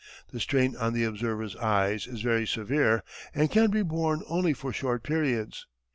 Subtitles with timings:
[0.31, 3.03] The strain on the observer's eyes is very severe
[3.35, 5.67] and can be borne only for short periods.